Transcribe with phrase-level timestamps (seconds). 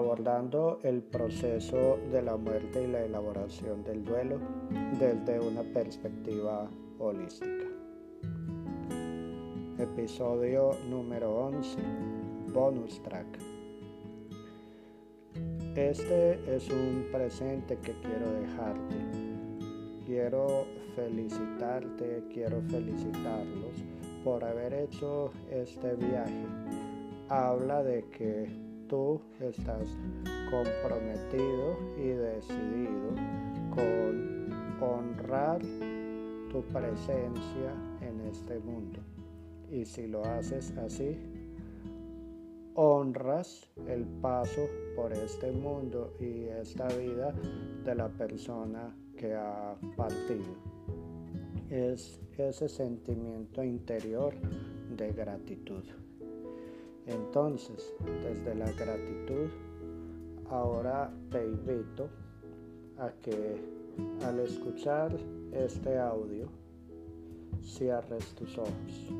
[0.00, 4.38] abordando el proceso de la muerte y la elaboración del duelo
[4.98, 7.66] desde una perspectiva holística.
[9.78, 11.78] Episodio número 11,
[12.50, 13.26] bonus track.
[15.76, 18.96] Este es un presente que quiero dejarte.
[20.06, 20.64] Quiero
[20.96, 23.84] felicitarte, quiero felicitarlos
[24.24, 26.46] por haber hecho este viaje.
[27.28, 29.96] Habla de que tú estás
[30.50, 33.14] comprometido y decidido
[33.72, 34.50] con
[34.82, 35.60] honrar
[36.50, 38.98] tu presencia en este mundo.
[39.70, 41.16] Y si lo haces así,
[42.74, 47.32] honras el paso por este mundo y esta vida
[47.84, 50.56] de la persona que ha partido.
[51.70, 54.34] Es ese sentimiento interior
[54.96, 55.84] de gratitud.
[57.06, 59.48] Entonces, desde la gratitud,
[60.48, 62.08] ahora te invito
[62.98, 63.56] a que
[64.24, 65.16] al escuchar
[65.52, 66.48] este audio,
[67.62, 69.14] cierres tus ojos,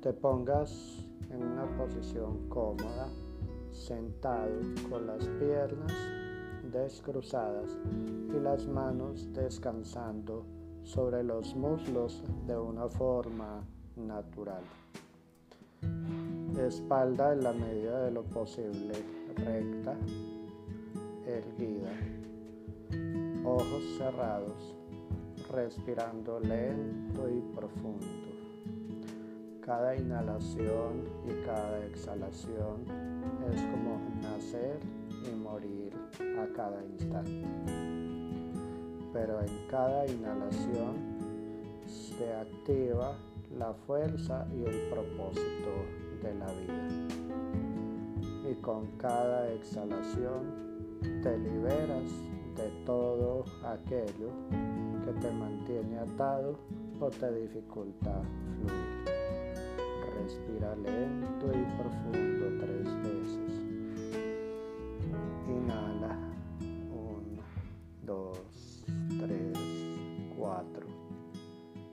[0.00, 3.08] te pongas en una posición cómoda,
[3.72, 4.52] sentado
[4.88, 5.92] con las piernas
[6.72, 7.76] descruzadas
[8.28, 10.44] y las manos descansando
[10.82, 13.64] sobre los muslos de una forma
[13.96, 14.62] natural
[16.64, 18.94] espalda en la medida de lo posible
[19.36, 19.94] recta,
[21.26, 21.92] erguida,
[23.44, 24.74] ojos cerrados,
[25.50, 28.06] respirando lento y profundo.
[29.60, 32.84] Cada inhalación y cada exhalación
[33.52, 34.78] es como nacer
[35.24, 35.92] y morir
[36.40, 37.42] a cada instante.
[39.12, 41.16] Pero en cada inhalación
[41.86, 43.16] se activa
[43.58, 46.88] la fuerza y el propósito la vida.
[48.50, 50.66] Y con cada exhalación
[51.22, 52.10] te liberas
[52.56, 54.30] de todo aquello
[55.04, 56.58] que te mantiene atado
[57.00, 58.22] o te dificulta
[58.56, 59.16] fluir.
[60.22, 63.66] Respira lento y profundo tres veces.
[65.48, 66.16] Inhala.
[66.90, 67.42] Uno,
[68.02, 68.84] dos,
[69.20, 69.58] tres,
[70.36, 70.86] cuatro.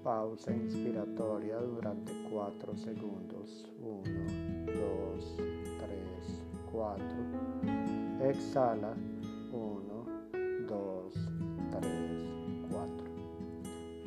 [0.04, 3.70] Pausa inspiratoria durante 4 segundos.
[3.82, 4.13] 1, 2, 3,
[6.84, 8.30] 4.
[8.30, 8.94] Exhala.
[9.54, 10.06] 1,
[10.68, 11.14] 2,
[11.72, 11.92] 3,
[12.70, 13.06] 4.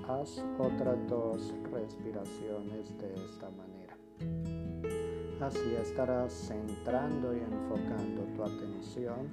[0.09, 3.97] Haz otras dos respiraciones de esta manera.
[5.41, 9.31] Así estarás centrando y enfocando tu atención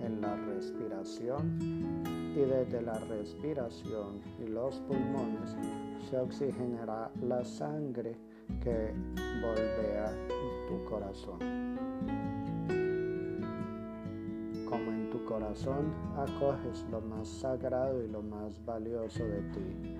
[0.00, 1.58] en la respiración
[2.34, 5.56] y desde la respiración y los pulmones
[6.10, 8.16] se oxigenará la sangre
[8.60, 8.92] que
[9.40, 10.12] volvea
[10.66, 11.71] tu corazón.
[15.32, 19.96] Corazón acoges lo más sagrado y lo más valioso de ti,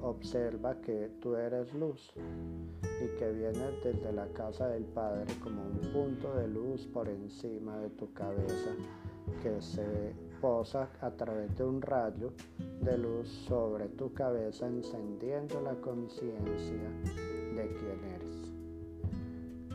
[0.00, 5.80] observa que tú eres luz y que vienes desde la casa del Padre como un
[5.92, 8.70] punto de luz por encima de tu cabeza
[9.42, 12.32] que se posa a través de un rayo
[12.80, 16.90] de luz sobre tu cabeza encendiendo la conciencia
[17.54, 18.50] de quién eres.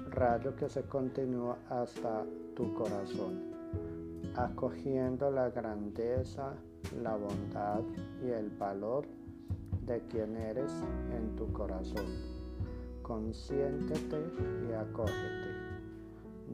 [0.10, 3.55] Rayo que se continúa hasta tu corazón,
[4.38, 6.53] acogiendo la grandeza,
[7.01, 7.81] la bondad
[8.23, 9.06] y el valor
[9.85, 10.72] de quién eres
[11.16, 12.06] en tu corazón.
[13.01, 14.18] Consiéntete
[14.68, 15.56] y acógete.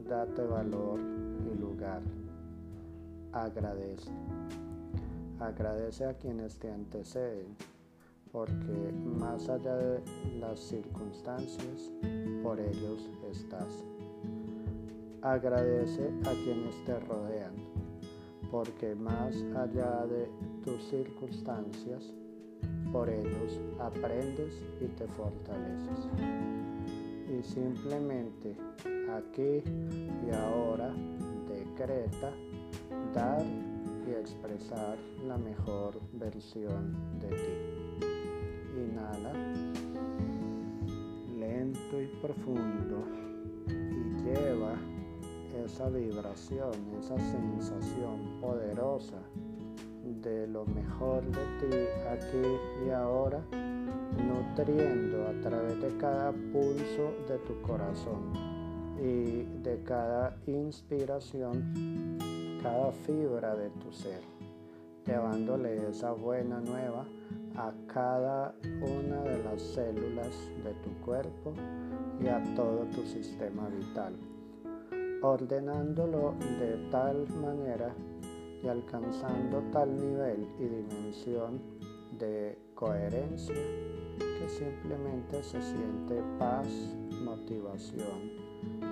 [0.08, 2.02] Date valor y lugar
[3.32, 4.10] agradece.
[5.40, 7.56] Agradece a quienes te anteceden,
[8.30, 10.02] porque más allá de
[10.38, 11.90] las circunstancias,
[12.42, 13.84] por ellos estás.
[15.22, 17.54] Agradece a quienes te rodean,
[18.52, 20.28] porque más allá de
[20.62, 22.12] tus circunstancias,
[22.92, 26.06] por ellos aprendes y te fortaleces.
[27.30, 28.54] Y simplemente
[29.10, 30.94] aquí y ahora
[31.48, 32.30] decreta
[33.14, 33.42] dar
[34.06, 38.06] y expresar la mejor versión de ti.
[38.76, 39.32] Inhala
[41.38, 43.31] lento y profundo
[45.64, 49.18] esa vibración, esa sensación poderosa
[50.22, 51.76] de lo mejor de ti
[52.10, 58.32] aquí y ahora, nutriendo a través de cada pulso de tu corazón
[59.00, 62.18] y de cada inspiración
[62.62, 64.20] cada fibra de tu ser,
[65.04, 67.04] llevándole esa buena nueva
[67.56, 71.52] a cada una de las células de tu cuerpo
[72.22, 74.14] y a todo tu sistema vital,
[75.22, 77.94] ordenándolo de tal manera
[78.62, 81.60] y alcanzando tal nivel y dimensión
[82.18, 83.54] de coherencia
[84.18, 86.66] que simplemente se siente paz,
[87.24, 88.32] motivación,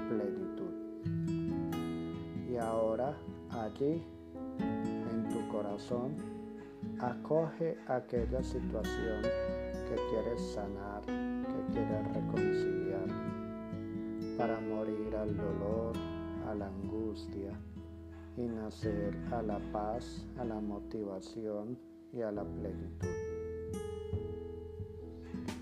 [0.08, 0.70] plenitud.
[2.48, 3.16] Y ahora
[3.50, 4.02] allí,
[4.58, 6.16] en tu corazón,
[7.00, 13.06] acoge aquella situación que quieres sanar, que quieres reconciliar,
[14.36, 16.09] para morir al dolor,
[16.50, 17.52] a la angustia
[18.36, 21.78] y nacer a la paz, a la motivación
[22.12, 23.08] y a la plenitud.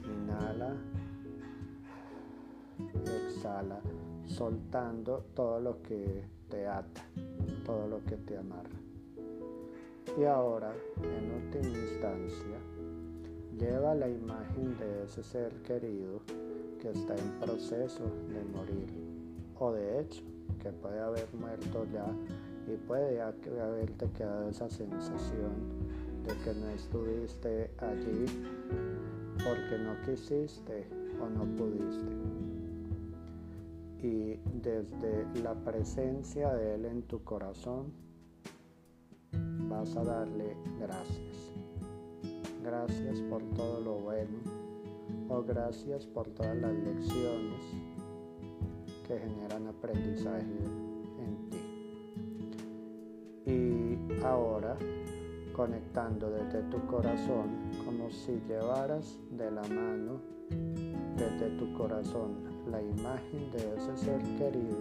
[0.06, 0.75] Inhala,
[3.05, 3.81] exhala,
[4.25, 7.05] soltando todo lo que te ata,
[7.67, 8.81] todo lo que te amarra.
[10.19, 12.58] Y ahora, en última instancia,
[13.58, 16.23] lleva la imagen de ese ser querido
[16.81, 19.08] que está en proceso de morir
[19.58, 20.23] o de hecho
[20.61, 22.06] que puede haber muerto ya
[22.73, 25.53] y puede haberte quedado esa sensación
[26.27, 28.27] de que no estuviste allí
[29.45, 30.87] porque no quisiste
[31.21, 32.12] o no pudiste.
[34.03, 37.93] Y desde la presencia de Él en tu corazón
[39.69, 41.53] vas a darle gracias.
[42.62, 44.39] Gracias por todo lo bueno
[45.29, 47.88] o gracias por todas las lecciones
[49.08, 50.44] que generan aprendizaje
[51.19, 51.58] en ti.
[53.50, 54.76] Y ahora,
[55.55, 60.20] conectando desde tu corazón, como si llevaras de la mano
[61.16, 62.37] desde tu corazón
[62.70, 64.78] la imagen de ese ser querido,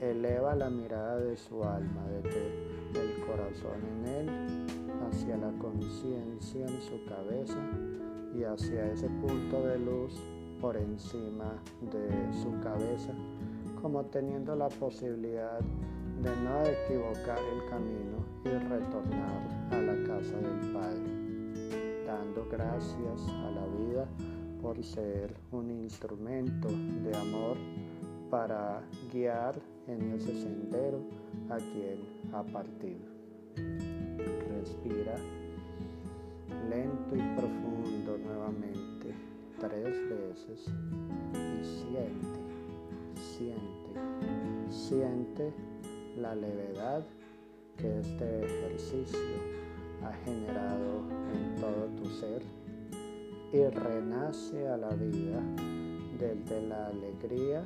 [0.00, 2.66] eleva la mirada de su alma desde
[3.00, 4.66] el corazón en él
[5.08, 7.58] hacia la conciencia en su cabeza
[8.34, 10.20] y hacia ese punto de luz
[10.66, 13.12] por encima de su cabeza,
[13.80, 20.72] como teniendo la posibilidad de no equivocar el camino y retornar a la casa del
[20.72, 24.08] Padre, dando gracias a la vida
[24.60, 27.56] por ser un instrumento de amor
[28.28, 28.82] para
[29.12, 29.54] guiar
[29.86, 30.98] en ese sendero
[31.48, 32.00] a quien
[32.32, 33.06] ha partido.
[33.54, 35.14] Respira
[36.68, 37.45] lento y profundo
[40.36, 42.40] y siente,
[43.16, 45.54] siente, siente
[46.18, 47.06] la levedad
[47.78, 49.18] que este ejercicio
[50.04, 52.42] ha generado en todo tu ser.
[53.52, 55.40] Y renace a la vida
[56.18, 57.64] desde la alegría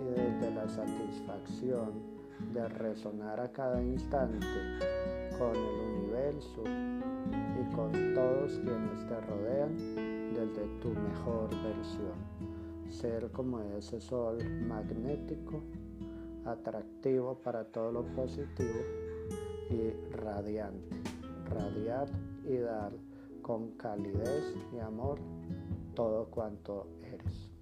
[0.00, 1.92] y desde la satisfacción
[2.54, 4.46] de resonar a cada instante
[5.38, 10.07] con el universo y con todos quienes te rodean
[10.48, 12.14] desde tu mejor versión.
[12.88, 15.62] Ser como ese sol magnético,
[16.44, 18.80] atractivo para todo lo positivo
[19.70, 20.96] y radiante.
[21.50, 22.08] Radiar
[22.44, 22.92] y dar
[23.42, 25.18] con calidez y amor
[25.94, 27.57] todo cuanto eres.